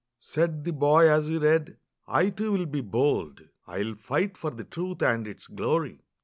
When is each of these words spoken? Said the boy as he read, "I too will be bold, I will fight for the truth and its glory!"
Said 0.19 0.63
the 0.63 0.73
boy 0.73 1.07
as 1.07 1.27
he 1.27 1.37
read, 1.37 1.77
"I 2.07 2.31
too 2.31 2.51
will 2.53 2.65
be 2.65 2.81
bold, 2.81 3.43
I 3.67 3.83
will 3.83 3.93
fight 3.93 4.35
for 4.35 4.49
the 4.49 4.63
truth 4.63 5.03
and 5.03 5.27
its 5.27 5.45
glory!" 5.45 5.99